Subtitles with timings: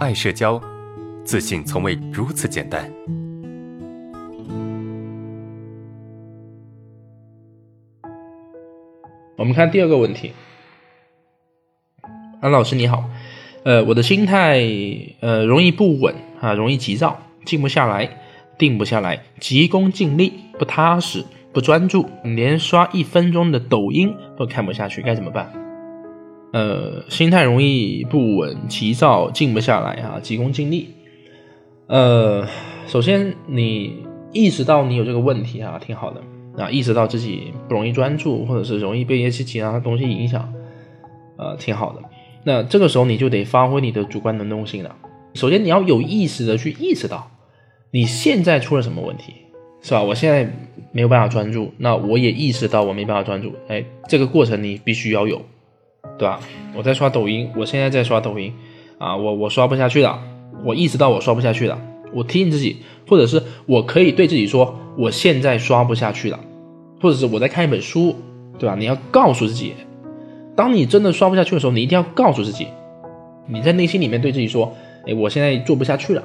[0.00, 0.58] 爱社交，
[1.24, 2.90] 自信从未如此简单。
[9.36, 10.32] 我们看第二个问题，
[12.40, 13.04] 安老师你好，
[13.62, 14.62] 呃，我的心态
[15.20, 18.08] 呃容易不稳啊，容易急躁，静不下来，
[18.56, 25.69] 定不下来，急功近利，不踏实，不专注，连刷一分钟的抖音都看不下去，该怎么办？
[26.52, 30.88] 呃，心态容易不稳、急躁、静不下来啊，急功近利。
[31.86, 32.46] 呃，
[32.86, 33.96] 首先你
[34.32, 36.20] 意识到你有这个问题啊，挺好的。
[36.58, 40.52] 啊，意识到自己不容易专注，或者是容易被一些其他的东西影响，
[41.38, 42.02] 呃，挺好的。
[42.42, 44.96] 那这个时候你就得发挥你的主观能动性了。
[45.34, 47.30] 首先你要有意识的去意识到
[47.92, 49.32] 你现在出了什么问题，
[49.80, 50.02] 是吧？
[50.02, 50.52] 我现在
[50.90, 53.54] 没有办法专注，那我也意识到我没办法专注。
[53.68, 55.40] 哎，这个过程你必须要有，
[56.20, 56.38] 对吧？
[56.76, 58.52] 我在刷抖音，我现在在刷抖音，
[58.98, 60.22] 啊，我我刷不下去了，
[60.62, 61.80] 我意识到我刷不下去了，
[62.12, 66.38] 我提醒自己，或者是我可以对自己说，我现在刷不下去了。
[67.00, 68.14] 或者是我在看一本书，
[68.58, 68.76] 对吧？
[68.78, 69.72] 你要告诉自己，
[70.54, 72.66] 当你真的刷不下去的时候，你一定要告诉自己，
[73.46, 74.74] 你在内心里面对自己说
[75.08, 76.22] ：“哎，我现在做不下去了，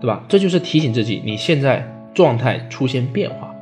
[0.00, 3.54] 对吧？”这就是提醒自己你现在状态出现变化。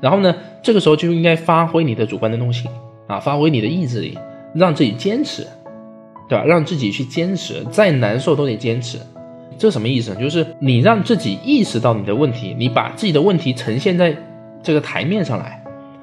[0.00, 2.68] 然后呢，这个时候就应该发挥你的主观能动性
[3.06, 4.18] 啊，发挥你的意志力，
[4.54, 5.46] 让自己坚持，
[6.28, 6.44] 对吧？
[6.44, 8.98] 让自己去坚持，再难受都得坚持。
[9.58, 10.14] 这什么意思？
[10.16, 14.16] 就是你让自己意识到你的问题，你把自己的问题呈现在。
[14.64, 15.60] 这个台面上来，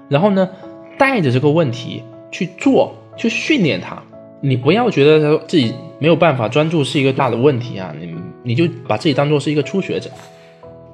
[0.09, 0.49] 然后呢，
[0.97, 4.03] 带着这个问题去做，去训练它。
[4.41, 10.11] 你不要觉得说自己没有办法专注是一个大的问题啊，你你就把自己当做是一个初学者，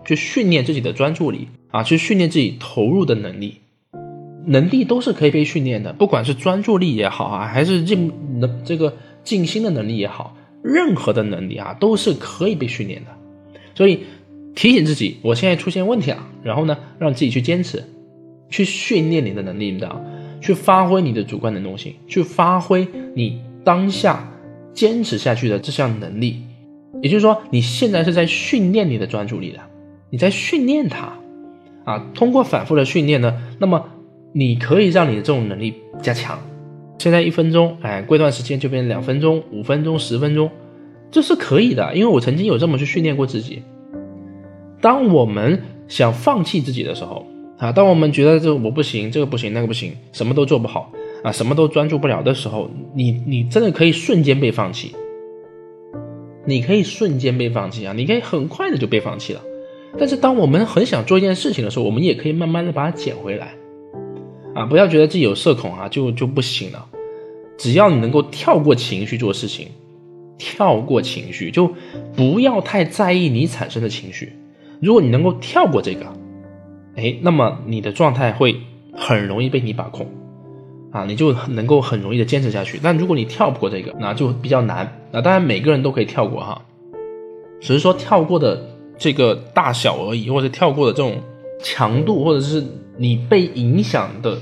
[0.05, 3.61] 去训练自己的专注力啊，去训练自己投入的能力。
[4.45, 13.11] 能力都是可以被训练的，不管是专注力也好啊，还是静能这个静心的能力也好，任何的能力啊都是可以被训练的。
[13.75, 14.03] 所以。
[14.55, 17.83] 提醒自己，我现在出现问题了，然后呢，让自己去坚持，
[18.49, 20.01] 去训练你的能力，你知道
[20.39, 24.31] 去发挥你的主观能动性，去发挥你当下
[24.73, 26.41] 坚持下去的这项能力。
[27.01, 29.59] 也就是说，你现在是在训练你的专注力的，
[30.09, 31.11] 你在训练它
[31.83, 32.07] 啊。
[32.13, 33.89] 通过反复的训练呢，那么
[34.37, 36.37] 你可以让你的这种能力加强。
[36.99, 40.51] 现在一分钟，哎，过一段时间就变成两分钟、五分钟、十分钟，
[41.09, 43.63] 这是可以的，因为我曾经有这么去训练过自己。
[44.81, 47.25] 当我们想放弃自己的时候，
[47.57, 50.91] 啊，当我们觉得这我不行，这个不行，那个不行，什么都做不好，
[51.23, 54.93] 啊，什么都专注不了的时候，你你真的可以瞬间被放弃，
[56.43, 59.41] 你可以瞬间被放弃啊，你可以很快的就被放弃了。
[59.97, 63.53] 但是当我们很想做一件事情的时候，我们也可以慢慢的把它捡回来，
[64.55, 66.87] 啊，不要觉得自己有社恐啊就就不行了，
[67.57, 69.67] 只要你能够跳过情绪做事情，
[70.37, 71.69] 跳过情绪，就
[72.15, 74.33] 不要太在意你产生的情绪。
[74.81, 76.05] 如果你能够跳过这个，
[76.95, 78.55] 哎，那么你的状态会
[78.93, 80.07] 很容易被你把控，
[80.91, 82.79] 啊，你就能够很容易的坚持下去。
[82.81, 85.01] 但如果你跳不过这个，那就比较难。
[85.11, 86.61] 那当然每个人都可以跳过哈，
[87.59, 88.65] 只是说跳过的
[88.97, 91.21] 这个大小而已，或者跳过的这种
[91.65, 92.63] 强度，或者是
[92.95, 94.37] 你被影响的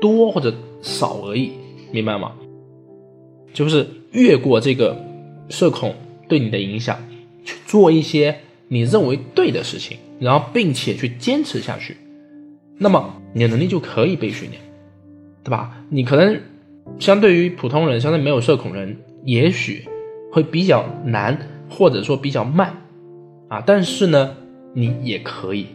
[0.00, 0.52] 多或者
[0.82, 1.52] 少而已，
[1.92, 2.32] 明白吗？
[3.54, 4.96] 就是越过这个
[5.48, 5.94] 社恐
[6.28, 6.98] 对你的影响，
[7.44, 8.40] 去做一些。
[8.70, 11.96] 你认为对的事情，然后并且去坚持下去，
[12.76, 14.60] 那么你的能力就可以被训练，
[15.42, 15.74] 对吧？
[15.88, 16.38] 你可能
[16.98, 19.88] 相对于普通人，相对没有社恐人，也许
[20.30, 21.38] 会比较难，
[21.70, 22.76] 或者说比较慢
[23.48, 23.62] 啊。
[23.64, 24.36] 但是呢，
[24.74, 25.68] 你也可以，